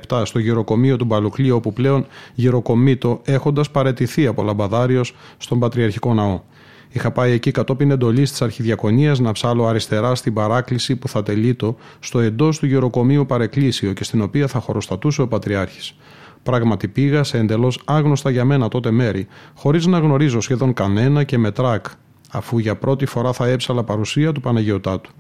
2017 0.09 0.23
στο 0.25 0.39
γεροκομείο 0.39 0.97
του 0.97 1.05
Μπαλουκλή 1.05 1.51
όπου 1.51 1.73
πλέον 1.73 2.07
γεροκομείτο 2.35 3.21
έχοντας 3.25 3.71
παρετηθεί 3.71 4.27
από 4.27 4.43
λαμπαδάριος 4.43 5.15
στον 5.39 5.59
Πατριαρχικό 5.59 6.15
Ναό. 6.15 6.41
Είχα 6.89 7.11
πάει 7.11 7.33
εκεί 7.33 7.51
κατόπιν 7.51 7.91
εντολής 7.91 8.31
της 8.31 8.43
Αρχιδιακονίας 8.43 9.19
να 9.19 9.33
ψάλω 9.33 9.67
αριστερά 9.67 10.15
στην 10.15 10.33
παράκληση 10.33 10.97
που 10.97 11.09
θα 11.09 11.23
τελείτο 11.23 11.77
στο 11.99 12.19
εντός 12.19 12.59
του 12.59 12.67
γεροκομείου 12.67 13.27
παρεκκλήσιο 13.27 13.93
και 13.93 14.05
στην 14.05 14.23
οποία 14.23 14.47
θα 14.47 14.61
χωροστατούσε 14.61 15.23
ο 15.23 15.29
Πατριάρχης. 15.29 15.97
Πράγματι 16.43 16.89
πήγα 16.89 17.23
σε 17.25 17.39
εντελώς 17.39 17.83
άγνωστα 17.85 18.31
για 18.31 18.45
μένα 18.45 18.69
τότε 18.69 18.91
μέρη, 18.91 19.27
χωρίς 19.55 19.87
να 19.87 19.99
γνωρίζω 19.99 20.41
σχεδόν 20.41 20.73
κανένα 20.73 21.25
και 21.25 21.39
με 21.39 21.51
τρακ, 21.51 21.87
αφού 22.31 22.59
για 22.59 22.77
πρώτη 22.77 23.07
φορά 23.07 23.33
θα 23.33 23.47
έψαλα 23.47 23.85
παρουσία 23.85 24.33
του 24.33 24.41
Παναγιωτάτου. 24.41 25.11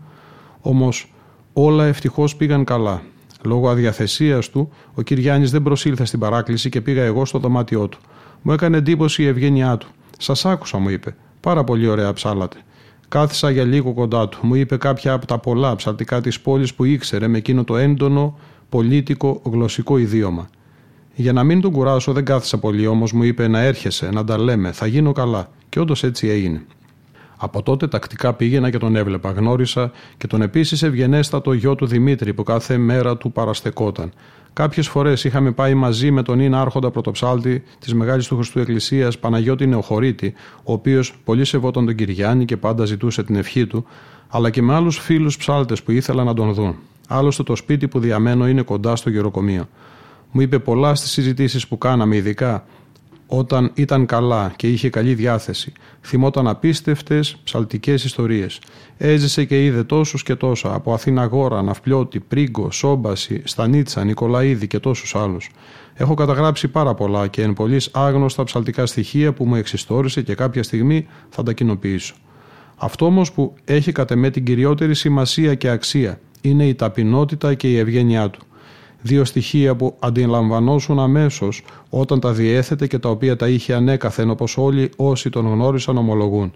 Όμως 0.61 1.13
όλα 1.53 1.87
ευτυχώς 1.87 2.37
πήγαν 2.37 2.65
καλά. 2.65 3.03
Λόγω 3.45 3.69
αδιαθεσίας 3.69 4.51
του, 4.51 4.73
ο 4.95 5.03
Κυριάννης 5.03 5.51
δεν 5.51 5.63
προσήλθε 5.63 6.05
στην 6.05 6.19
παράκληση 6.19 6.69
και 6.69 6.81
πήγα 6.81 7.03
εγώ 7.03 7.25
στο 7.25 7.39
δωμάτιό 7.39 7.89
του. 7.89 7.99
Μου 8.43 8.53
έκανε 8.53 8.77
εντύπωση 8.77 9.23
η 9.23 9.27
ευγένειά 9.27 9.77
του. 9.77 9.89
Σας 10.19 10.45
άκουσα, 10.45 10.79
μου 10.79 10.89
είπε. 10.89 11.17
Πάρα 11.47 11.65
πολύ 11.65 11.87
ωραία 11.87 12.12
ψάλατε. 12.12 12.57
Κάθισα 13.09 13.50
για 13.50 13.65
λίγο 13.65 13.93
κοντά 13.93 14.29
του. 14.29 14.38
Μου 14.43 14.55
είπε 14.55 14.76
κάποια 14.76 15.12
από 15.12 15.26
τα 15.26 15.38
πολλά 15.38 15.76
ψαλτικά 15.76 16.21
της 16.21 16.41
πόλης 16.41 16.75
που 16.75 16.85
ήξερε 16.85 17.26
με 17.29 17.38
εκείνο 17.38 17.65
το 17.65 17.76
έντονο, 17.76 18.38
πολίτικο, 18.69 19.43
γλωσσικό 19.45 19.99
ιδίωμα. 19.99 20.49
Για 21.15 21.33
να 21.33 21.45
μην 21.45 21.61
τον 21.61 21.73
κουράσω, 21.73 22.12
δεν 22.12 22.25
κάθισα 22.25 22.59
πολύ, 22.59 22.87
όμως 22.87 23.12
μου 23.12 23.23
είπε 23.23 23.49
να 23.49 23.61
έρχεσαι, 23.61 24.11
να 24.11 24.25
τα 24.25 24.38
λέμε, 24.38 24.73
θα 24.73 24.87
γίνω 24.87 25.12
καλά. 25.12 25.50
Και 25.69 25.81
όντως 25.81 26.03
έτσι 26.03 26.29
έγινε. 26.29 26.67
Από 27.37 27.62
τότε 27.62 27.88
τακτικά 27.88 28.33
πήγαινα 28.35 28.71
και 28.71 28.79
τον 28.79 28.97
έβλεπα. 28.97 29.31
Γνώρισα 29.31 29.91
και 30.17 30.26
τον 30.26 30.43
επίσης 30.43 30.83
ευγενέστατο 30.83 31.53
γιο 31.53 31.75
του 31.75 31.87
Δημήτρη 31.87 32.35
που 32.35 32.43
κάθε 32.43 32.76
μέρα 32.76 33.17
του 33.17 33.33
παραστεκόταν. 33.33 34.12
Κάποιες 34.57 34.89
φορές 34.89 35.25
είχαμε 35.25 35.53
πάει 35.53 35.75
μαζί 35.75 36.11
με 36.11 36.23
τον 36.23 36.41
Ίνα 36.41 36.61
Άρχοντα 36.61 36.91
Πρωτοψάλτη 36.91 37.63
της 37.79 37.95
Μεγάλης 37.95 38.27
του 38.27 38.37
Χριστού 38.37 38.59
Εκκλησίας 38.59 39.19
Παναγιώτη 39.19 39.67
Νεοχωρίτη, 39.67 40.35
ο 40.65 40.73
οποίος 40.73 41.15
πολύ 41.25 41.45
σεβόταν 41.45 41.85
τον 41.87 41.95
Κυριάννη 41.95 42.45
και 42.45 42.57
πάντα 42.57 42.85
ζητούσε 42.85 43.23
την 43.23 43.37
ευχή 43.37 43.67
του, 43.67 43.87
αλλά 44.29 44.51
και 44.51 44.63
με 44.63 44.75
άλλους 44.75 44.99
φίλους 44.99 45.37
ψάλτες 45.37 45.83
που 45.83 45.91
ήθελαν 45.91 46.27
να 46.27 46.35
τον 46.35 46.55
δουν. 46.55 46.77
Άλλωστε 47.09 47.43
το 47.43 47.57
σπίτι 47.57 47.89
που 47.89 47.99
διαμένω 47.99 48.49
είναι 48.49 48.63
κοντά 48.63 48.97
στο 48.97 49.11
γεροκομείο. 49.11 49.69
Μου 50.31 50.41
είπε 50.41 50.59
πολλά 50.59 50.95
στις 50.95 51.11
συζητήσεις 51.11 51.69
που 51.69 51.79
κάναμε, 51.79 52.17
ειδικά 52.17 52.65
όταν 53.26 53.71
ήταν 53.75 54.06
καλά 54.06 54.52
και 54.56 54.68
είχε 54.68 54.90
καλή 54.90 55.14
διάθεση. 55.14 55.73
Θυμόταν 56.02 56.49
απίστευτες 56.49 57.37
ψαλτικές 57.45 58.04
ιστορίες. 58.04 58.61
Έζησε 58.97 59.45
και 59.45 59.64
είδε 59.64 59.85
τόσους 59.85 60.23
και 60.23 60.35
τόσα 60.35 60.75
από 60.75 60.92
Αθήνα 60.92 61.25
Γόρα, 61.25 61.62
Ναυπλιώτη, 61.62 62.21
Πρίγκο, 62.21 62.71
Σόμπαση, 62.71 63.42
Στανίτσα, 63.45 64.04
Νικολαίδη 64.04 64.66
και 64.66 64.78
τόσους 64.78 65.14
άλλους. 65.14 65.50
Έχω 65.95 66.14
καταγράψει 66.14 66.68
πάρα 66.68 66.95
πολλά 66.95 67.26
και 67.26 67.42
εν 67.42 67.52
πολλής 67.52 67.90
άγνωστα 67.92 68.45
ψαλτικά 68.45 68.87
στοιχεία 68.87 69.33
που 69.33 69.45
μου 69.45 69.54
εξιστόρισε 69.54 70.23
και 70.23 70.35
κάποια 70.35 70.62
στιγμή 70.62 71.06
θα 71.28 71.42
τα 71.42 71.52
κοινοποιήσω. 71.52 72.14
Αυτό 72.76 73.06
όμως 73.06 73.33
που 73.33 73.54
έχει 73.64 73.92
κατά 73.92 74.16
με 74.16 74.30
την 74.30 74.45
κυριότερη 74.45 74.95
σημασία 74.95 75.54
και 75.54 75.68
αξία 75.68 76.21
είναι 76.40 76.66
η 76.66 76.75
ταπεινότητα 76.75 77.54
και 77.54 77.71
η 77.71 77.78
ευγένειά 77.78 78.30
του 78.30 78.47
δύο 79.07 79.25
στοιχεία 79.25 79.77
που 79.77 79.97
αντιλαμβανόσουν 79.99 80.99
αμέσως 80.99 81.63
όταν 81.91 82.21
τα 82.21 82.33
διέθετε 82.33 82.87
και 82.87 82.99
τα 82.99 83.09
οποία 83.09 83.37
τα 83.37 83.49
είχε 83.49 83.75
ανέκαθεν 83.75 84.31
όπως 84.31 84.57
όλοι 84.57 84.91
όσοι 84.97 85.31
τον 85.31 85.47
γνώρισαν 85.47 85.97
ομολογούν. 85.97 86.53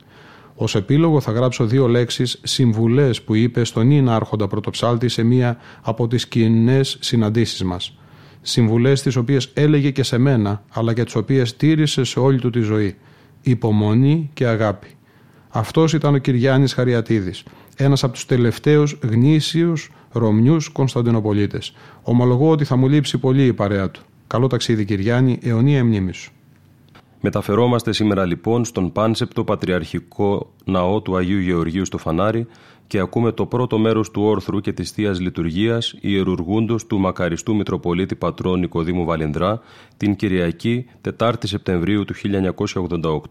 Ω 0.55 0.65
επίλογο 0.75 1.21
θα 1.21 1.33
γράψω 1.33 1.67
δύο 1.67 1.89
λέξεις 1.89 2.41
συμβουλές 2.43 3.23
που 3.23 3.35
είπε 3.35 3.65
στον 3.65 3.91
Ίνα 3.91 4.15
Άρχοντα 4.15 4.47
Πρωτοψάλτη 4.47 5.09
σε 5.09 5.23
μία 5.23 5.57
από 5.83 6.09
τις 6.09 6.29
κοινές 6.29 6.97
συναντήσεις 7.01 7.65
μας. 7.65 7.99
Συμβουλές 8.41 9.03
τις 9.03 9.17
οποίες 9.17 9.51
έλεγε 9.55 9.91
και 9.91 10.03
σε 10.03 10.19
μένα, 10.19 10.63
αλλά 10.73 10.95
και 10.95 11.05
τις 11.05 11.15
οποίες 11.15 11.57
τήρησε 11.57 12.05
σε 12.05 12.21
όλη 12.21 12.39
του 12.39 12.51
τη 12.51 12.61
ζωή. 12.61 12.97
Υπομονή 13.41 14.31
και 14.33 14.47
αγάπη. 14.47 14.89
Αυτός 15.49 15.93
ήταν 15.93 16.15
ο 16.15 16.19
Κυριάννης 16.19 16.73
Χαριατίδης, 16.73 17.43
ένας 17.81 18.05
από 18.05 18.13
τους 18.13 18.27
τελευταίους 18.27 18.99
γνήσιους 19.03 19.91
Ρωμιούς 20.13 20.69
Κωνσταντινοπολίτες. 20.69 21.73
Ομολογώ 22.03 22.51
ότι 22.51 22.65
θα 22.65 22.77
μου 22.77 22.89
λείψει 22.89 23.19
πολύ 23.19 23.47
η 23.47 23.53
παρέα 23.53 23.91
του. 23.91 24.01
Καλό 24.27 24.47
ταξίδι, 24.47 24.85
Κυριάννη, 24.85 25.39
αιωνία 25.43 25.85
μνήμης 25.85 26.17
σου. 26.17 26.33
Μεταφερόμαστε 27.21 27.93
σήμερα 27.93 28.25
λοιπόν 28.25 28.65
στον 28.65 28.93
πάνσεπτο 28.93 29.45
πατριαρχικό 29.45 30.53
ναό 30.65 31.01
του 31.01 31.17
Αγίου 31.17 31.39
Γεωργίου 31.39 31.85
στο 31.85 31.99
Φανάρι 31.99 32.47
και 32.87 32.99
ακούμε 32.99 33.33
το 33.33 33.47
πρώτο 33.47 33.79
μέρος 33.79 34.11
του 34.11 34.23
όρθρου 34.23 34.61
και 34.61 34.73
της 34.73 34.91
Θείας 34.91 35.21
Λειτουργίας 35.21 35.95
ιερουργούντος 36.01 36.87
του 36.87 36.99
μακαριστού 36.99 37.55
Μητροπολίτη 37.55 38.15
Πατρών 38.15 38.59
Νικοδήμου 38.59 39.05
Βαλενδρά 39.05 39.61
την 39.97 40.17
Κυριακή 40.17 40.87
4 41.19 41.33
Σεπτεμβρίου 41.43 42.05
του 42.05 42.15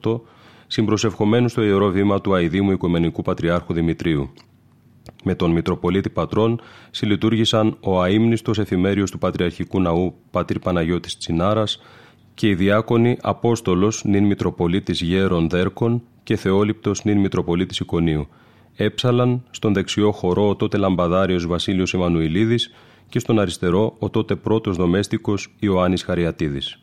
1988 0.02 0.20
συμπροσευχομένου 0.70 1.48
στο 1.50 1.62
Ιερό 1.64 1.90
Βήμα 1.90 2.22
του 2.22 2.34
Αιδήμου 2.34 2.72
Οικουμενικού 2.72 3.22
Πατριάρχου 3.22 3.74
Δημητρίου. 3.74 4.34
Με 5.24 5.36
τον 5.36 5.52
Μητροπολίτη 5.52 6.10
Πατρών 6.10 6.62
συλλειτουργήσαν 6.92 7.78
ο 7.80 8.02
αείμνηστος 8.02 8.60
εφημέριος 8.60 9.12
του 9.12 9.18
Πατριαρχικού 9.18 9.82
Ναού 9.82 10.14
Πατήρ 10.32 10.60
Παναγιώτης 10.60 11.18
Τσινάρας 11.18 11.82
και 12.34 12.48
οι 12.48 12.56
διάκονοι 12.56 13.18
Απόστολος 13.22 14.04
νυν 14.06 14.26
Μητροπολίτης 14.26 15.02
Γέρον 15.02 15.50
Δέρκων 15.50 16.04
και 16.24 16.36
Θεόληπτος 16.36 17.04
νυν 17.04 17.18
Μητροπολίτης 17.18 17.80
Εικονίου. 17.80 18.28
Έψαλαν 18.76 19.44
στον 19.50 19.74
δεξιό 19.74 20.12
χορό 20.12 20.50
ο 20.50 20.56
τότε 20.56 20.78
λαμπαδάριος 20.78 21.48
Βασίλειος 21.48 21.94
Εμμανουηλίδης 21.94 22.74
και 23.10 23.20
στον 23.20 23.40
αριστερό 23.40 23.96
ο 24.00 24.10
τότε 24.10 24.36
πρώτος 24.36 24.76
δομέστικος 24.76 25.56
Ιωάννης 25.60 26.04
Χαριατίδης. 26.04 26.80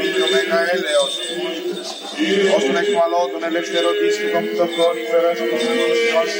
Δικών 0.00 0.14
του 0.14 0.28
έλεος, 0.74 1.14
ως 2.56 2.62
τον 2.66 2.76
εκμαλώτων 2.82 3.40
ελευθερωτής 3.50 4.14
και 4.20 4.28
των 4.34 4.42
πτωχών 4.50 4.94
υπεράσπος 5.02 5.62
μας, 6.14 6.30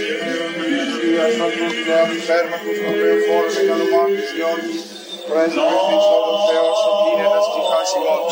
Κυρία 0.99 1.27
στον 1.35 1.51
Θεό, 1.87 2.05
υπέρμαχος 2.19 2.77
των 2.83 2.93
Θεοφόρων 3.01 3.51
και 3.57 3.63
καλομάτης 3.71 4.29
Γιώργης, 4.37 4.81
πρέσβευτης 5.29 6.05
των 6.27 6.37
Θεός, 6.49 6.79
ότι 6.91 7.07
είναι 7.11 7.27
τα 7.35 7.41
στιχάς 7.47 7.91
ημών, 7.99 8.23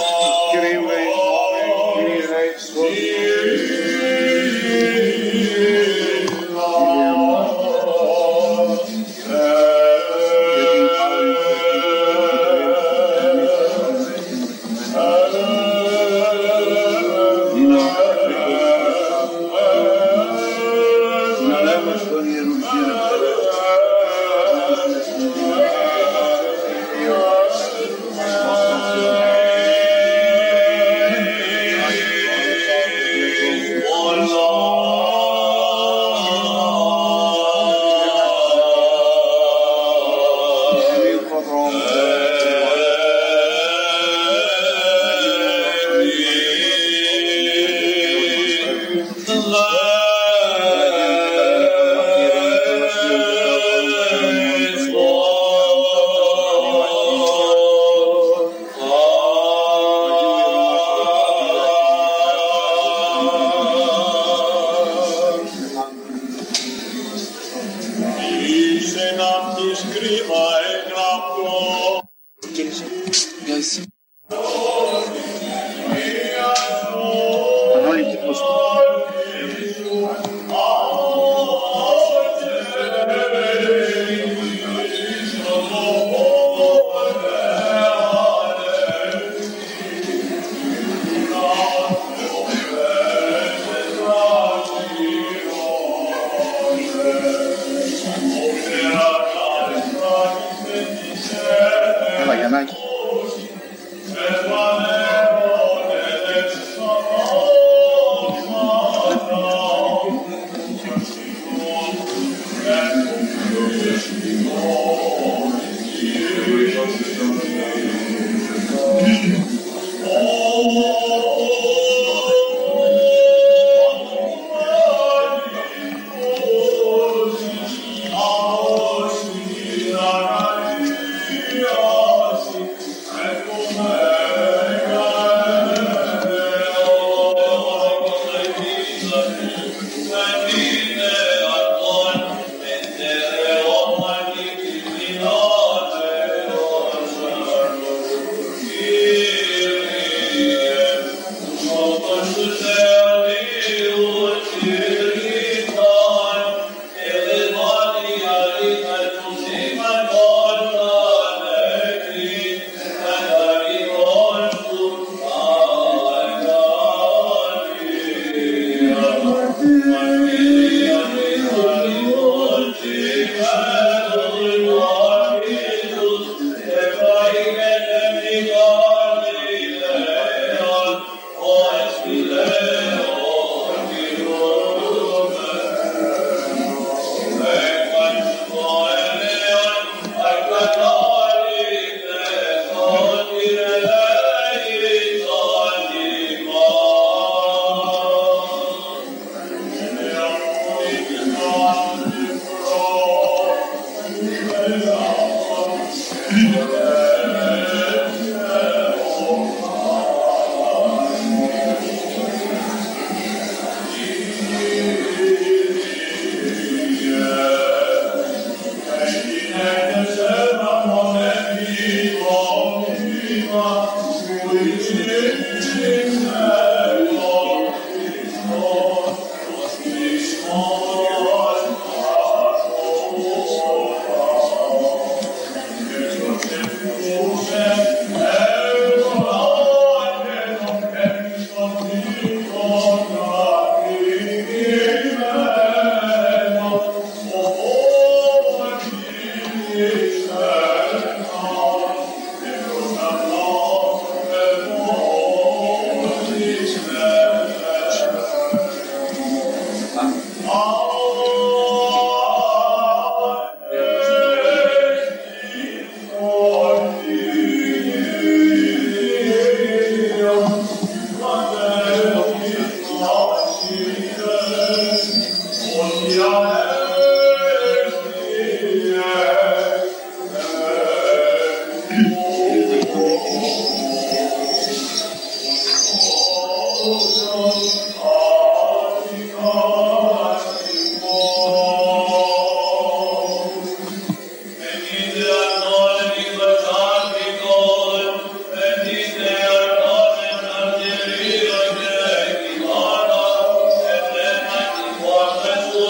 Κυρίου 0.51 0.83
Amen. 2.85 3.42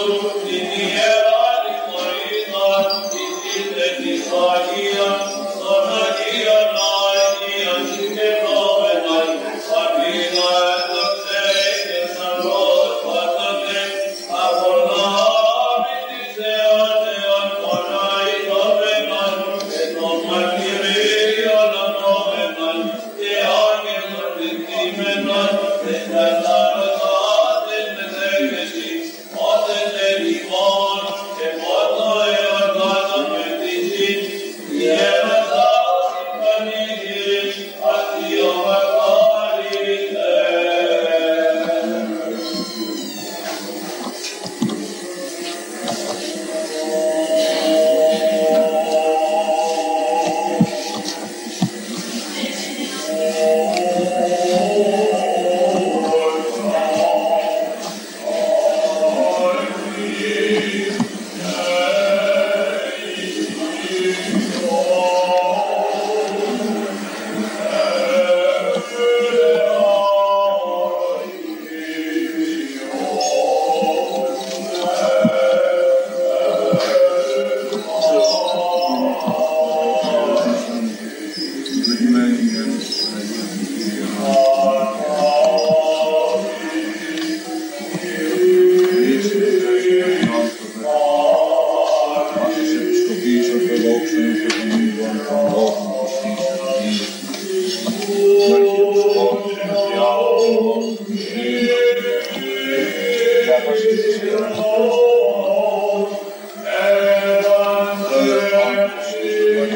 Lord. 0.05 0.42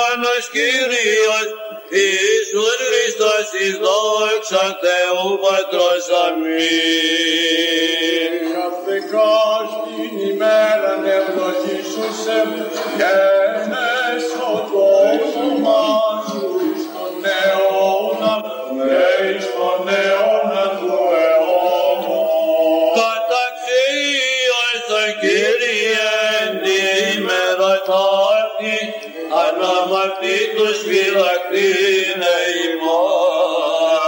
Doamne-și 0.00 0.50
Iisus 2.00 2.78
Hristos, 2.88 3.48
Izdoc 3.66 4.40
și 4.48 4.54
pătros, 5.42 6.06
amin. 6.26 7.52
Ca 8.54 8.66
pe 8.84 8.96
cași 9.10 9.76
inimele 10.04 10.92
meu, 11.02 11.26
Iisuse, 11.72 12.38
τους 30.60 30.78
φυλακτήνε 30.86 32.36
ημάς. 32.64 34.00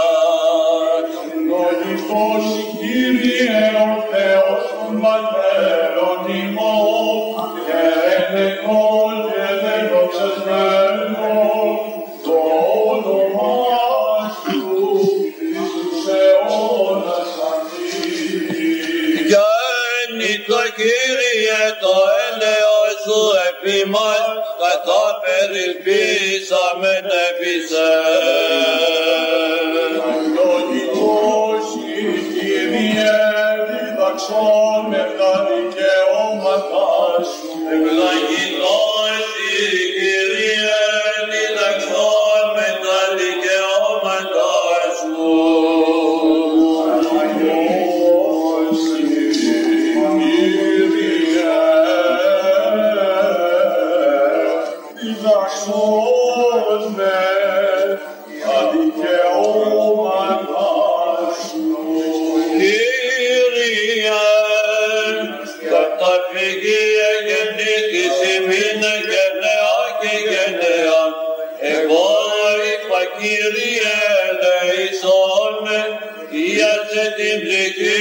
Δολυφός 1.49 2.45
Κύριε 2.79 3.63
ο 3.87 3.93
Θεός 4.11 4.63
των 4.79 4.93
πατέρων 5.03 6.21
ημών 6.43 7.25
και 7.65 7.81
ενεκόλ 8.17 9.15
και 9.29 9.47
δεξασμένων 9.63 10.72
Iată 76.51 77.15
ne 77.17 77.39
plecăm. 77.39 77.92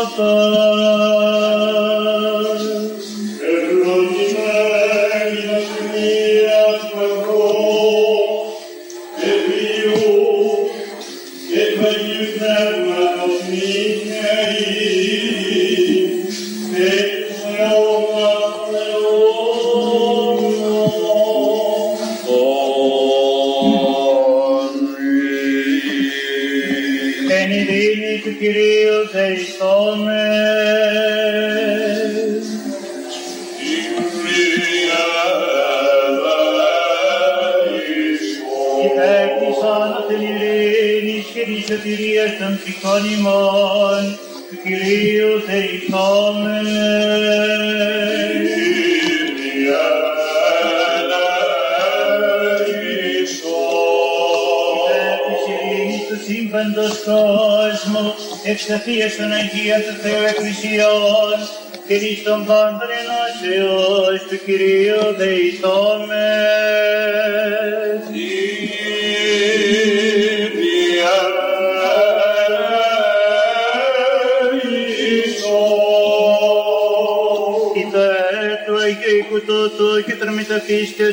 oh 0.00 1.17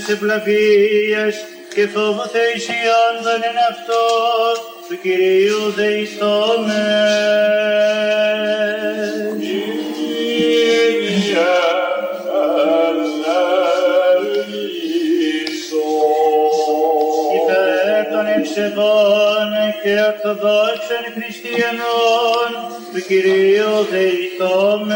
της 0.06 0.14
ευλαβίας 0.14 1.36
και 1.76 1.88
φόβο 1.88 2.26
θεησιών 2.34 3.14
δεν 3.24 3.42
είναι 3.48 3.66
αυτός 3.70 4.56
του 4.88 4.98
Κυρίου 5.02 5.72
δεϊστόμεν. 5.76 6.76
Κύριε, 9.40 10.86
Υπέρ 17.38 18.04
των 18.12 18.26
ευσεβών 18.38 19.50
και 19.84 19.94
ορθοδόξων 20.10 21.04
χριστιανών 21.14 22.50
του 22.94 23.02
Κυρίου 23.08 23.76
δεϊστόμεν. 23.92 24.96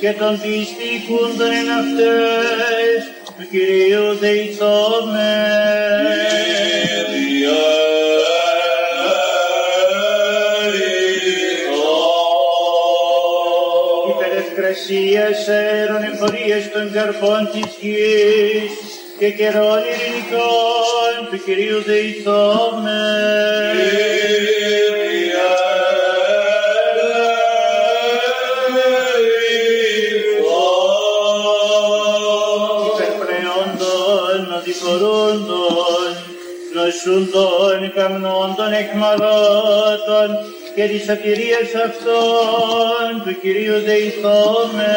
και 0.00 0.12
των 0.12 0.40
πιστικούντων 0.40 1.50
εν 1.52 1.70
αυτές 1.70 3.00
του 3.36 3.46
Κυρίου 3.50 4.14
δεηθώμε. 4.20 5.32
Υπερευκρασίας 14.10 15.48
αέρων 15.48 16.02
εφορίες 16.02 16.70
των 16.72 16.92
καρπών 16.92 17.48
της 17.52 17.76
γης 17.80 18.72
και 19.18 19.30
καιρών 19.30 19.78
ειρηνικών 19.78 21.28
του 21.30 21.42
Κυρίου 21.44 21.82
δεηθώμε. 21.82 23.00
Νοσούντων, 37.20 37.92
καμνόντων, 37.94 38.72
εκμαρώτων 38.72 40.28
και 40.74 40.88
της 40.88 41.04
σωτηρίας 41.04 41.74
αυτών 41.86 43.22
του 43.24 43.40
Κυρίου 43.40 43.80
δεηθώμε. 43.80 44.96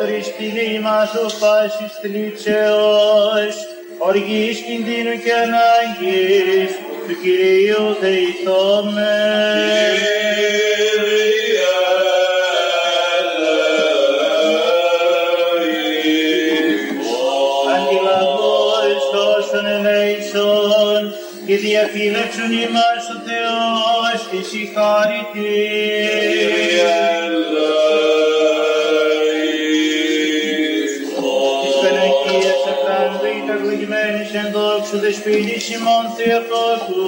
Χριστίνη 0.00 0.78
μας 0.80 1.14
ο 1.14 1.26
πάσης 1.40 1.98
θλίψεως, 2.02 3.56
οργής 3.98 4.60
κινδύνου 4.60 5.22
και 5.24 5.32
ανάγκης, 5.32 6.70
του 7.06 7.14
Κυρίου 7.22 7.96
δεηθώμε. 8.00 9.18
Διαφύλαξον 21.66 22.50
ημάς 22.64 23.04
ο 23.14 23.16
Θεός 23.26 24.18
της 24.30 24.48
η 24.60 24.64
χάρη 24.74 25.20
Της 31.62 31.74
Παναγίας 31.82 32.62
Αφράντου 32.72 33.26
υπερβλογημένης 33.40 34.30
εν 34.40 34.48
δόξου 34.54 34.98
δεσποινής 35.04 35.66
ημών 35.76 36.04
Θεοτόκου 36.16 37.06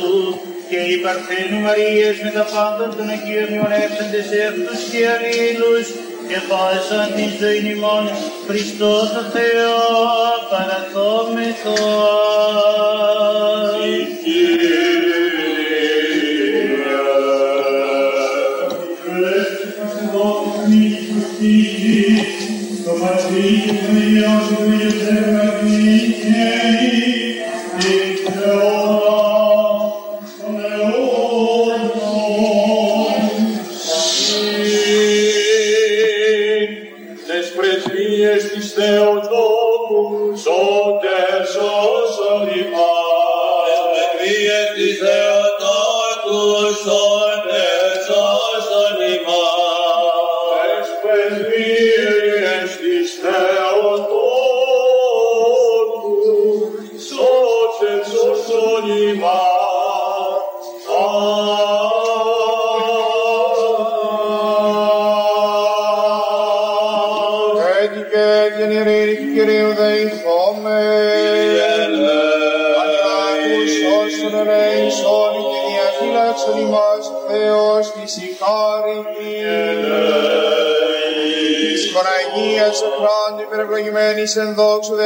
και 0.70 0.80
η 0.94 0.96
Παρθένου 1.04 1.60
Μαρίας 1.66 2.16
με 2.24 2.30
τα 2.36 2.44
πάντα 2.52 2.84
των 2.96 3.08
Αγίων 3.14 3.48
μειονεύσαντες 3.52 4.28
αυτούς 4.48 4.80
και 4.90 5.00
αλλήλους 5.14 5.86
και 6.28 6.38
πάσαν 6.48 7.06
την 7.16 7.30
ζωή 7.40 7.62
ημών. 7.74 8.04
Χριστός 8.46 9.06
το 9.14 9.22
Θεός 9.34 10.38
παραθόμεθο. 10.50 11.74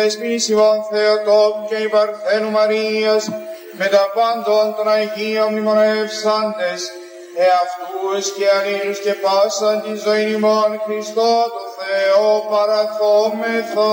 Δόξου 0.04 0.18
δεσποινής 0.18 0.48
ημών 0.48 0.76
Θεοτόκου 0.90 1.66
και 1.68 1.76
η 1.76 1.88
Παρθένου 1.88 2.50
Μαρίας 2.50 3.28
με 3.72 3.86
τα 3.86 4.10
πάντων 4.14 4.74
των 4.76 4.88
Αγίων 4.88 5.52
μνημονεύσαντες 5.52 6.90
εαυτούς 7.36 8.32
και 8.32 8.44
αλλήλους 8.56 8.98
και 9.00 9.14
πάσαν 9.14 9.82
τη 9.82 9.94
ζωή 9.94 10.32
ημών 10.32 10.80
Χριστό 10.84 11.44
το 11.54 11.64
Θεό 11.78 12.46
παραθόμεθα. 12.50 13.92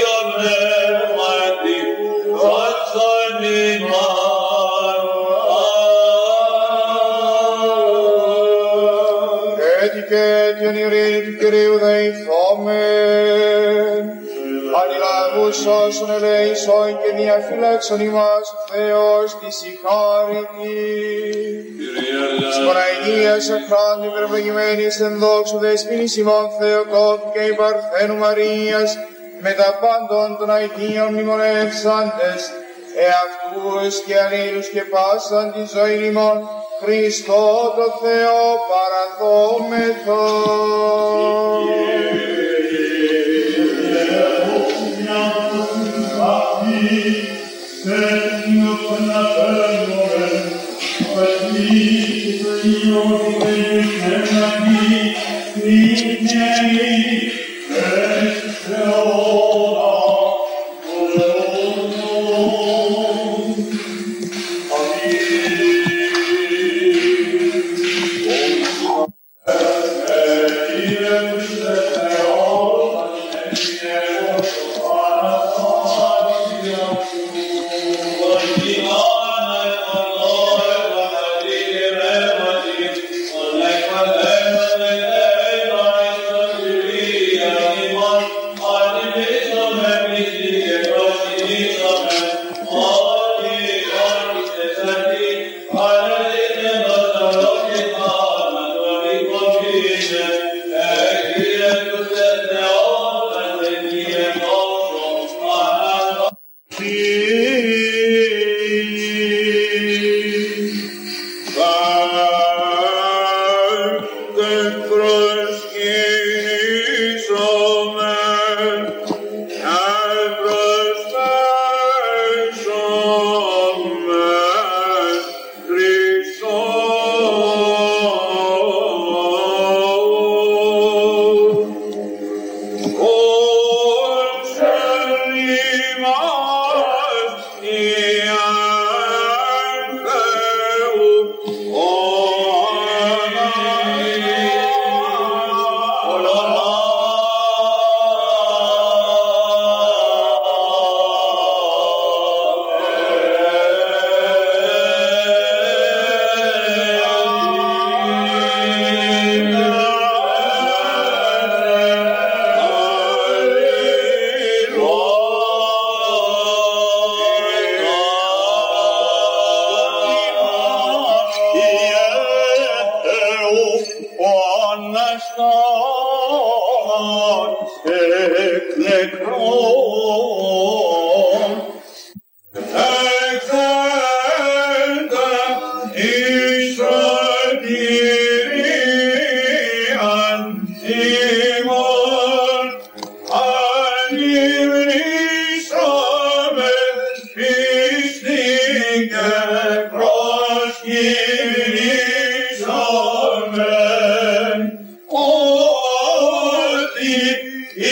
διαφυλάξον 17.41 17.99
ημάς 17.99 18.53
ο 18.53 18.73
Θεός 18.73 19.37
της 19.39 19.61
η 19.61 19.79
χάρητη. 19.83 20.79
Της 22.37 22.57
Παναγίας 22.65 23.49
αχράντου 23.57 24.05
υπερβαγημένης 24.11 24.99
εν 24.99 25.17
δόξου 25.17 25.57
δεσποινής 25.57 26.17
ημών 26.17 26.45
Θεοκόπ 26.59 27.19
και 27.33 27.43
η 27.51 27.53
Παρθένου 27.53 28.17
Μαρίας 28.17 28.97
με 29.39 29.51
τα 29.51 29.79
πάντων 29.81 30.37
των 30.37 30.49
Αγίων 30.51 31.13
μνημονεύσαντες 31.13 32.41
εαυτούς 33.05 34.01
και 34.05 34.19
αλλήλους 34.19 34.69
και 34.69 34.83
πάσαν 34.93 35.51
τη 35.53 35.63
ζωή 35.75 36.05
ημών 36.05 36.37
Χριστό 36.81 37.73
το 37.77 37.87
Θεό 38.03 38.43
παραδόμεθο. 38.69 40.23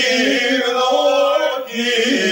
hear 0.02 0.60
the 0.60 0.74
Lord, 0.74 1.70
hear. 1.70 2.29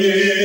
Amen. 0.00 0.38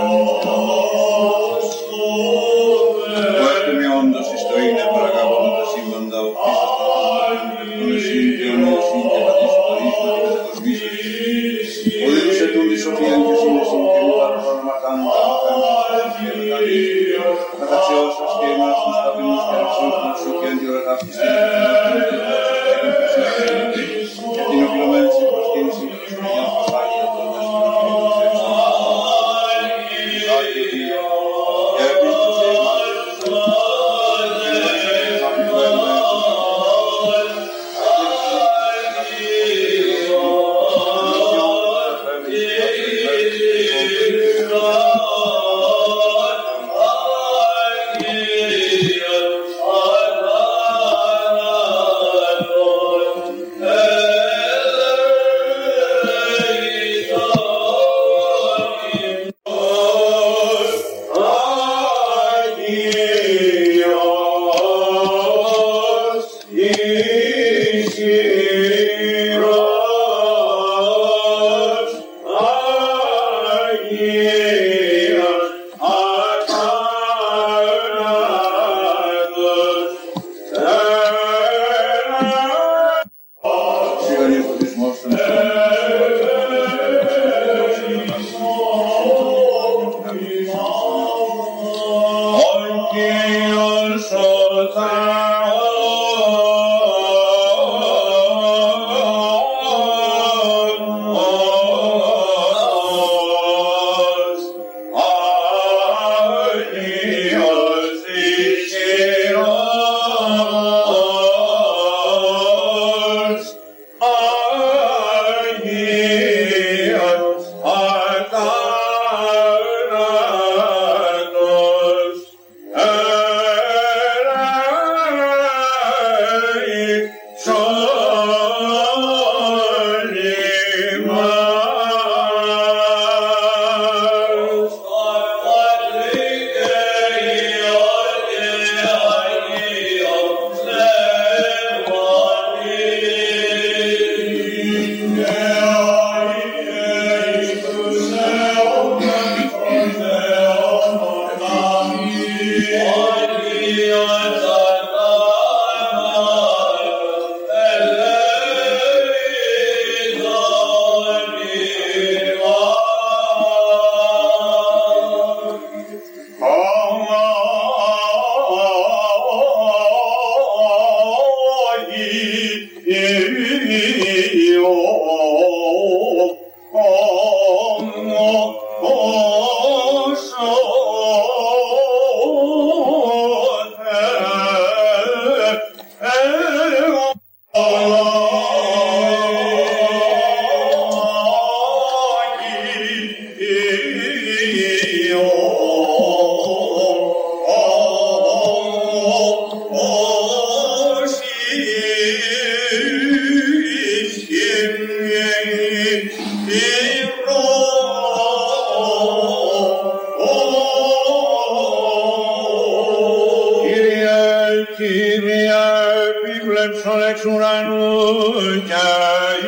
Oh. 0.00 1.37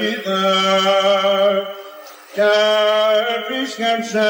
είδε 0.01 1.66
και 2.32 2.51
επίσκεψε 3.36 4.28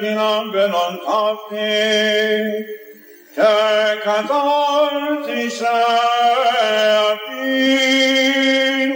την 0.00 0.18
άμπαινον 0.18 1.00
ταύτη 1.06 1.74
και 3.34 3.52
κατάρτισε 4.04 5.76
αυτήν 7.12 8.88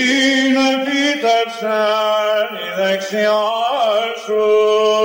είναι 0.00 0.68
πίτεψε 0.84 1.82
η 2.64 2.82
δεξιά 2.82 3.44
σου 4.24 4.95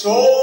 So 0.03 0.42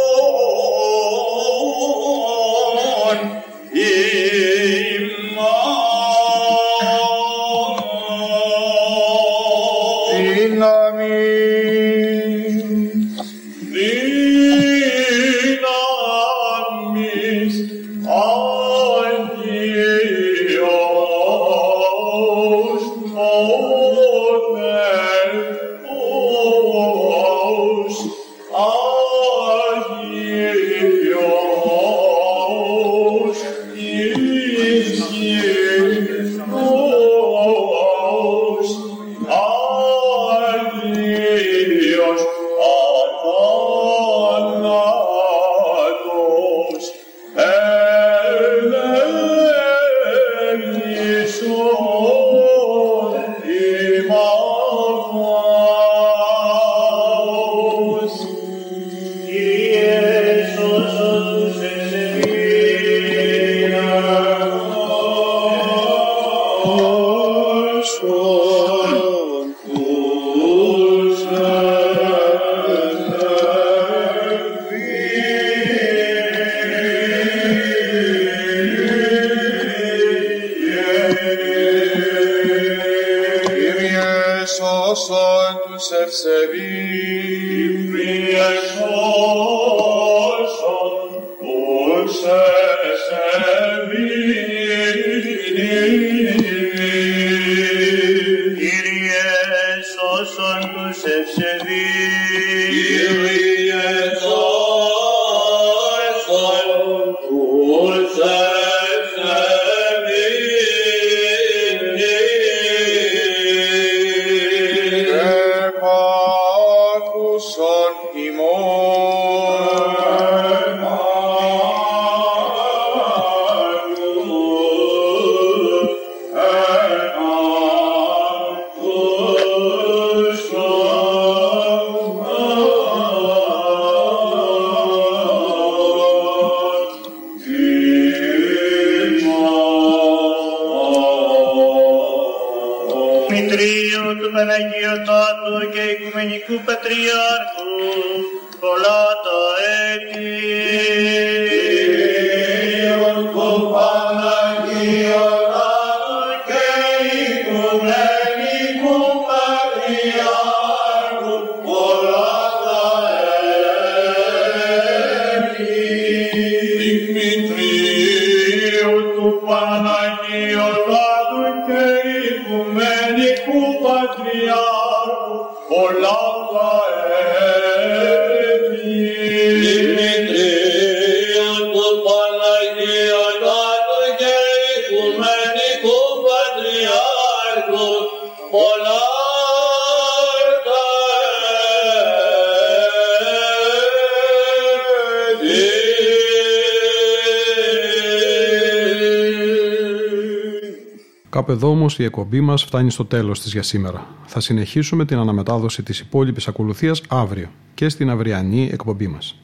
Κάπου 201.96 202.02
εδώ 202.02 202.12
όμω 202.12 202.22
η 202.22 202.22
εκπομπή 202.22 202.40
μας 202.40 202.64
φτάνει 202.64 202.90
στο 202.90 203.04
τέλος 203.04 203.40
της 203.40 203.52
για 203.52 203.62
σήμερα. 203.62 204.06
Θα 204.26 204.40
συνεχίσουμε 204.40 205.04
την 205.04 205.18
αναμετάδοση 205.18 205.82
της 205.82 206.00
υπόλοιπης 206.00 206.48
ακολουθίας 206.48 207.02
αύριο 207.08 207.48
και 207.74 207.88
στην 207.88 208.10
αυριανή 208.10 208.68
εκπομπή 208.72 209.06
μας. 209.08 209.36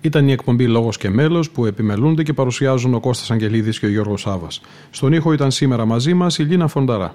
Ήταν 0.00 0.28
η 0.28 0.32
εκπομπή 0.32 0.66
Λόγος 0.66 0.96
και 0.96 1.10
Μέλος 1.10 1.50
που 1.50 1.66
επιμελούνται 1.66 2.22
και 2.22 2.32
παρουσιάζουν 2.32 2.94
ο 2.94 3.00
Κώστας 3.00 3.30
Αγγελίδης 3.30 3.78
και 3.78 3.86
ο 3.86 3.88
Γιώργος 3.88 4.20
Σάβας. 4.20 4.60
Στον 4.90 5.12
ήχο 5.12 5.32
ήταν 5.32 5.50
σήμερα 5.50 5.84
μαζί 5.84 6.14
μας 6.14 6.38
η 6.38 6.42
Λίνα 6.42 6.68
Φονταρά. 6.68 7.14